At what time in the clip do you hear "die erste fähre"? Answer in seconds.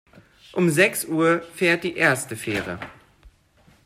1.83-2.79